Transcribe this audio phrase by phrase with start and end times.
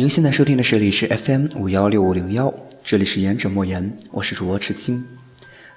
[0.00, 2.50] 您现在收听的是历史 FM 五幺六五零幺，
[2.82, 5.06] 这里是言者莫言，我是主播赤青，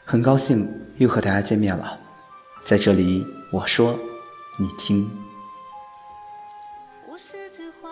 [0.05, 0.65] 很高兴
[0.97, 1.99] 又和大家见面了，
[2.63, 3.99] 在这里我说
[4.57, 5.11] 你听。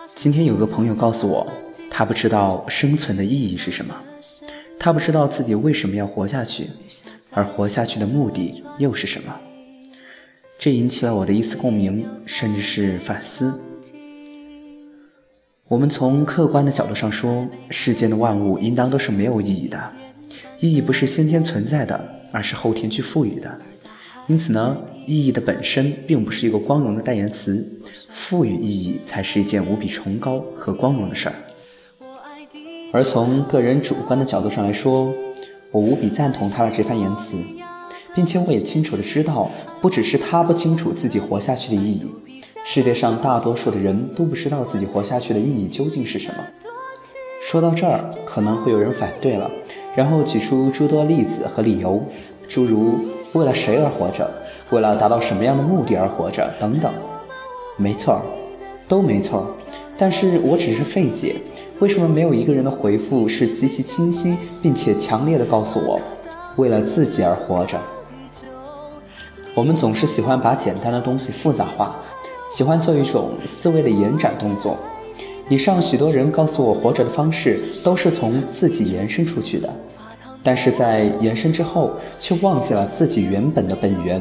[0.06, 1.52] 今天有个朋友告诉我，
[1.90, 3.94] 他不知道生存的意义是什么，
[4.78, 6.70] 他不知道自己为什么要活下去，
[7.30, 9.38] 而活下去的目的又是什么，
[10.58, 13.52] 这引起了我的一丝共鸣，甚至是反思。
[15.72, 19.82] 我们从客观的角度上说，世间的万物应当都是没有意义的，
[20.60, 21.98] 意义不是先天存在的，
[22.30, 23.58] 而是后天去赋予的。
[24.26, 24.76] 因此呢，
[25.06, 27.66] 意义的本身并不是一个光荣的代言词，
[28.10, 31.34] 赋予意义才是一件无比崇高和光荣的事儿。
[32.92, 35.10] 而从个人主观的角度上来说，
[35.70, 37.38] 我无比赞同他的这番言辞，
[38.14, 42.04] 并且我也清楚的知道，不只是他不清楚自己活下去的意义。
[42.64, 46.36] 世界上大多数的人都不知道自己活下去的意义究竟是什么。
[47.40, 49.50] 说到这儿，可能会有人反对了，
[49.96, 52.00] 然后举出诸多例子和理由，
[52.48, 52.94] 诸如
[53.34, 54.30] 为了谁而活着，
[54.70, 56.90] 为了达到什么样的目的而活着等等。
[57.76, 58.22] 没错，
[58.88, 59.54] 都没错。
[59.98, 61.36] 但是我只是费解，
[61.80, 66.00] 为什么没有一个人的回复是极其清晰并且强烈的告诉我，
[66.56, 67.78] 为了自己而活着？
[69.54, 71.96] 我们总是喜欢把简单的东西复杂化。
[72.52, 74.76] 喜欢做一种思维的延展动作。
[75.48, 79.72] 以上许多人告诉我，活着的方式都是从自己延伸出去的，
[80.42, 84.20] 但是在延伸之后，却忘记了自己原本的本源。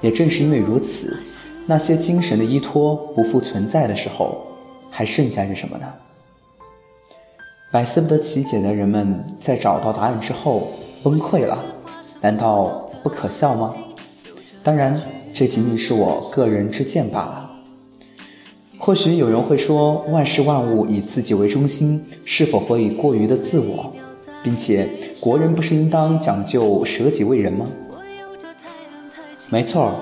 [0.00, 1.20] 也正是因为如此，
[1.66, 4.46] 那些精神的依托不复存在的时候，
[4.88, 5.86] 还剩下是什么呢？
[7.72, 10.68] 百思不得其解的人们在找到答案之后
[11.02, 11.60] 崩溃了，
[12.20, 13.74] 难道不可笑吗？
[14.62, 14.98] 当然，
[15.34, 17.47] 这仅仅是我个人之见罢了。
[18.88, 23.92] 或许有人会说，万事万物以自己为中心，是否会过于的自我？
[24.42, 24.88] 并且，
[25.20, 27.66] 国人不是应当讲究舍己为人吗？
[29.50, 29.92] 没错，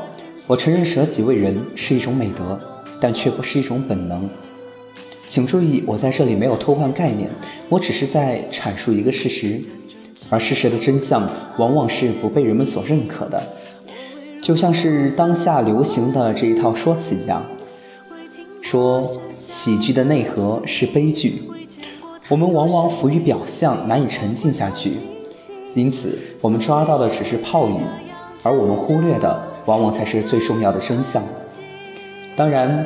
[0.46, 2.56] 我承认舍己为人是一种美德，
[3.00, 4.30] 但却不是一种本能。
[5.26, 7.28] 请注意，我在这里没有偷换概念，
[7.68, 9.60] 我只是在阐述一个事实，
[10.30, 13.42] 而事实的真相往往是不被人们所认可的，
[14.40, 17.44] 就像是当下流行的这一套说辞一样。
[18.66, 19.00] 说
[19.32, 21.40] 喜剧的内核是悲剧，
[22.28, 24.94] 我们往往浮于表象，难以沉浸下去，
[25.76, 27.80] 因此我们抓到的只是泡影，
[28.42, 31.22] 而我们忽略的往往才是最重要的真相。
[32.36, 32.84] 当然，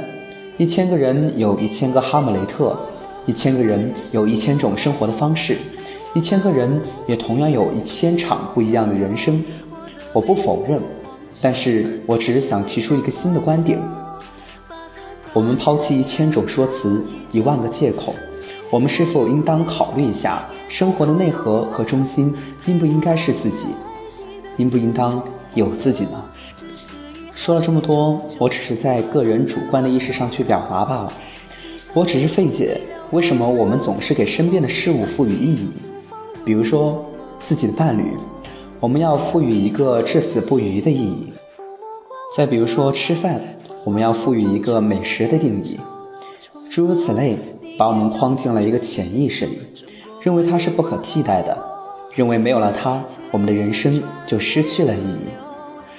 [0.58, 2.76] 一千个人有一千个哈姆雷特，
[3.24, 5.56] 一千个人有一千种生活的方式，
[6.14, 9.42] 一千个人也同样有一千场不一样的人生。
[10.12, 10.78] 我不否认，
[11.41, 13.78] 但是我只是想提出一个新的观点。
[15.32, 18.14] 我们抛弃一千种说辞，一万个借口，
[18.68, 22.34] 我们是否应当考虑一下，生活的内核和中心
[22.66, 23.68] 应不应该是自己，
[24.56, 25.22] 应不应当
[25.54, 26.24] 有自己呢？
[27.32, 31.12] 说了这么多，我只是在个人主观的意识上去表达罢了。
[31.94, 32.80] 我只是费解，
[33.12, 35.68] 为什么我们总是给身边的事物赋予意义？
[36.44, 37.04] 比如说
[37.41, 38.16] 自己的伴侣，
[38.80, 41.32] 我们要赋予一个至死不渝的意义；
[42.36, 43.41] 再比如说吃饭。
[43.82, 45.80] 我们要赋予一个美食的定义，
[46.68, 47.38] 诸如此类，
[47.78, 49.58] 把我们框进了一个潜意识里，
[50.20, 51.56] 认为它是不可替代的，
[52.14, 55.26] 认为没有了它，我们的人生就失去了意义。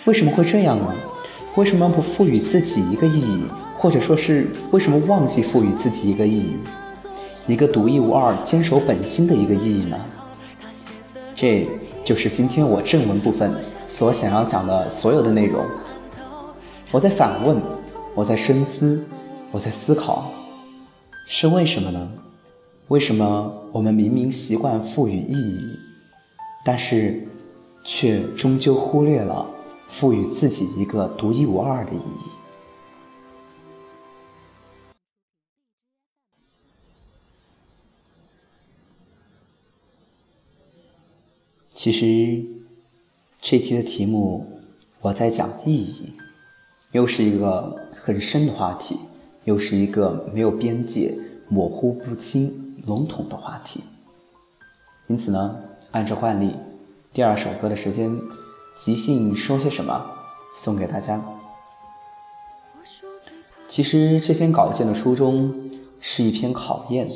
[0.06, 0.94] 为什么会这样呢？
[1.56, 3.44] 为什么不赋予自己一个意义，
[3.76, 6.58] 或者说是为什么忘记赋予自己一个意义，
[7.48, 9.98] 一个独一无二、坚守本心的一个意义呢？
[11.34, 11.68] 这
[12.06, 13.52] 就是今天我正文部分
[13.88, 15.66] 所想要讲的所有的内容。
[16.94, 17.58] 我在反问，
[18.14, 19.02] 我在深思，
[19.50, 20.30] 我在思考，
[21.26, 22.12] 是为什么呢？
[22.90, 25.80] 为什么我们明明习惯赋予意义，
[26.66, 27.26] 但是
[27.86, 29.50] 却终究忽略了
[29.88, 32.30] 赋予自己一个独一无二的意义？
[41.74, 42.44] 其实，
[43.40, 44.60] 这期的题目
[45.00, 46.14] 我在讲意义。
[46.92, 49.00] 又是一个很深的话题，
[49.46, 51.18] 又是一个没有边界、
[51.48, 53.82] 模糊不清、笼统的话题。
[55.08, 55.56] 因此呢，
[55.92, 56.54] 按照惯例，
[57.14, 58.14] 第二首歌的时间，
[58.76, 60.06] 即兴说些什么，
[60.54, 61.22] 送给大家。
[63.70, 65.54] 其实这篇稿件的初衷
[66.02, 67.10] 是一篇考验。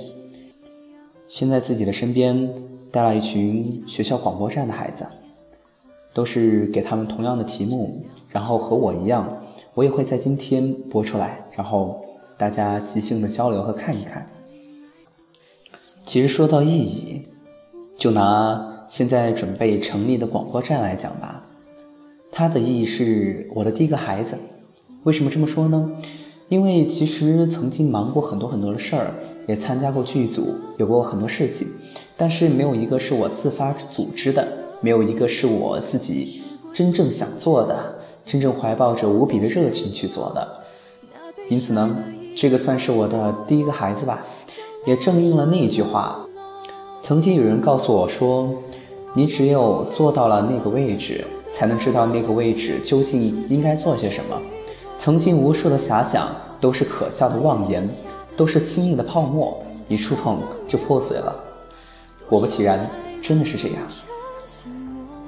[1.28, 2.50] 现在自己的身边
[2.92, 5.06] 带了一群学校广播站的孩子，
[6.14, 9.28] 都是给他们同样的题目，然后和我一样。
[9.76, 12.04] 我也会在今天播出来，然后
[12.38, 14.26] 大家即兴的交流和看一看。
[16.06, 17.28] 其实说到意义，
[17.98, 21.44] 就拿现在准备成立的广播站来讲吧，
[22.32, 24.38] 它的意义是我的第一个孩子。
[25.04, 25.92] 为什么这么说呢？
[26.48, 29.14] 因为其实曾经忙过很多很多的事儿，
[29.46, 31.68] 也参加过剧组，有过很多事情，
[32.16, 34.48] 但是没有一个是我自发组织的，
[34.80, 36.44] 没有一个是我自己
[36.74, 37.96] 真正想做的，
[38.26, 40.48] 真正怀抱着无比的热情去做的。
[41.50, 41.96] 因此呢，
[42.36, 44.26] 这个算是我的第一个孩子吧，
[44.86, 46.20] 也正应了那句话。
[47.04, 48.50] 曾经有人告诉我说
[49.14, 51.24] ：“你只有做到了那个位置，
[51.54, 54.42] 才能知道那个位置究竟应该做些什么。”
[54.98, 57.88] 曾经无数的遐想都是可笑的妄言，
[58.36, 61.36] 都是轻易的泡沫，一触碰就破碎了。
[62.28, 62.90] 果不其然，
[63.22, 63.78] 真的是这样。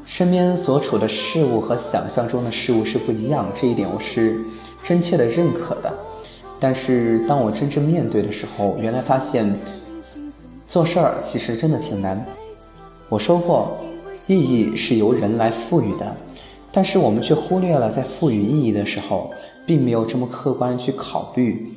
[0.07, 4.42] 身边所处的事物和想象中的事物是不一样，这一点我是
[4.81, 5.94] 真切的认可的。
[6.59, 9.54] 但是当我真正面对的时候，原来发现
[10.65, 12.25] 做事儿其实真的挺难。
[13.09, 13.77] 我说过，
[14.27, 16.15] 意义是由人来赋予的。
[16.71, 19.30] 但是我们却忽略了，在赋予意义的时候，
[19.65, 21.69] 并没有这么客观去考虑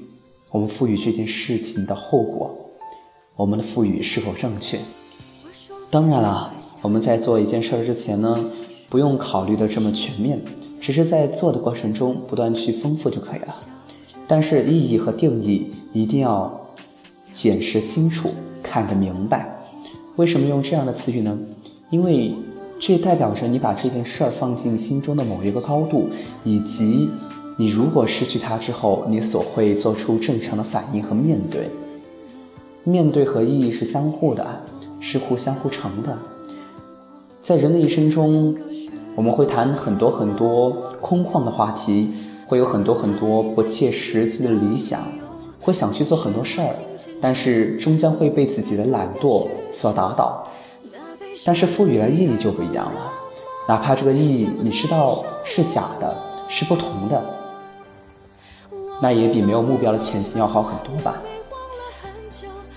[0.50, 2.56] 我们赋予这件事情的后果，
[3.34, 4.78] 我们的赋予是否正确？
[5.90, 8.38] 当然了，我们在做一件事儿之前呢，
[8.88, 10.40] 不用考虑的这么全面，
[10.80, 13.48] 只是在做的过程中不断去丰富就可以了。
[14.28, 16.60] 但是意义和定义一定要
[17.32, 18.30] 检视清楚，
[18.62, 19.52] 看得明白。
[20.16, 21.38] 为什么用这样的词语呢？
[21.90, 22.34] 因为。
[22.82, 26.08] 这代表着你把这件事儿放进心中的某一个高度，
[26.44, 27.10] 以及
[27.58, 31.68] 你如果失去它之后，你所会做出正常的反应和面对。
[32.82, 34.64] 面对和意义是相互的，
[35.00, 36.16] 是互相互成的。
[37.42, 38.54] 在人的一生中，
[39.16, 40.70] 我们会谈很多很多
[41.00, 42.12] 空旷的话题，
[42.46, 45.00] 会有很多很多不切实际的理想，
[45.58, 46.68] 会想去做很多事儿，
[47.20, 50.46] 但是终将会被自己的懒惰所打倒。
[51.44, 53.00] 但是赋予了意义就不一样了，
[53.66, 56.14] 哪怕这个意义你知道是假的，
[56.48, 57.24] 是不同的，
[59.00, 61.16] 那也比没有目标的前行要好很多吧。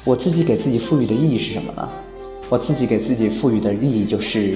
[0.05, 1.89] 我自己给自己赋予的意义是什么呢？
[2.53, 4.55] 我自己给自己赋予的意义就是：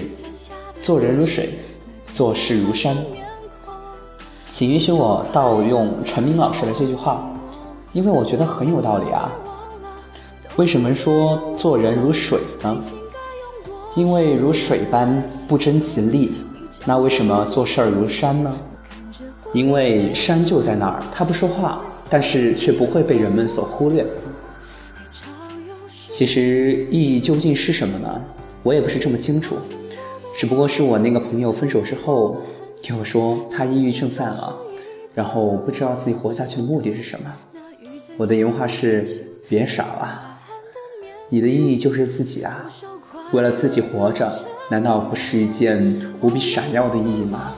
[0.79, 1.49] 做人如水，
[2.11, 2.95] 做事如山。
[4.51, 7.27] 请允许我盗用陈明老师的这句话，
[7.93, 9.31] 因为我觉得很有道理啊。
[10.57, 12.77] 为什么说做人如水呢？
[13.95, 16.33] 因为如水般不争其利，
[16.85, 18.55] 那为什么做事儿如山呢？
[19.53, 24.05] 因为山就在那儿，它不说话，但是却不会被人们所忽略。
[26.17, 28.19] 其实意义究竟是什么呢？
[28.63, 29.55] 我也不是这么清楚，
[30.35, 32.41] 只不过是我那个朋友分手之后
[32.81, 34.57] 听我说他抑郁症犯了，
[35.13, 37.31] 然后不知道自己活下去的目的是什么。
[38.17, 40.39] 我的原话是：别傻了，
[41.29, 42.67] 你的意义就是自己啊。
[43.31, 44.33] 为了自己活着，
[44.71, 47.53] 难道不是一件无比闪耀的意义吗？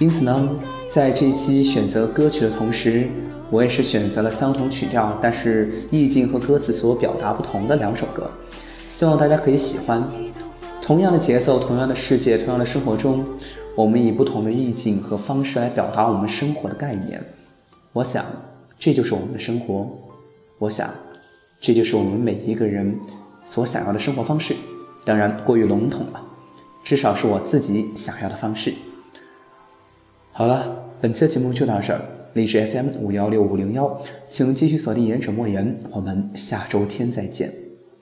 [0.00, 0.50] 因此呢，
[0.88, 3.06] 在这一期选择歌曲的同时，
[3.50, 8.30] 我也是选择了相同曲调，但是意境和歌词所表达不同的两首歌，
[8.88, 10.02] 希望大家可以喜欢。
[10.80, 13.22] 同样的节奏，同样的世界，同样的生活中，
[13.76, 17.22] 我们以不同的意境和方式来表达我们生活的概念。
[17.92, 18.24] 我想，
[18.78, 19.86] 这就是我们的生活。
[20.58, 20.88] 我想。
[21.60, 22.96] 这就是我们每一个人
[23.44, 24.54] 所想要的生活方式，
[25.04, 26.22] 当然过于笼统了，
[26.84, 28.72] 至少是我自己想要的方式。
[30.38, 32.00] 好了，本期的节目就到这儿，
[32.34, 37.67] 荔枝 FM 五幺六五零幺，请继续锁定《言者莫言》，我们下周天再见。